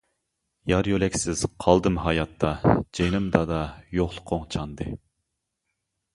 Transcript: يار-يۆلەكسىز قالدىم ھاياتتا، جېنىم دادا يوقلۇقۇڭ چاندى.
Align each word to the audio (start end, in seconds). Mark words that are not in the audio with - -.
يار-يۆلەكسىز 0.69 1.43
قالدىم 1.65 1.99
ھاياتتا، 2.05 2.55
جېنىم 3.01 3.29
دادا 3.37 3.61
يوقلۇقۇڭ 4.01 4.51
چاندى. 4.57 4.91